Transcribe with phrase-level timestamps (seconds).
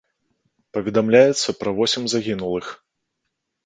[0.77, 2.77] Паведамляецца пра восем загінулых.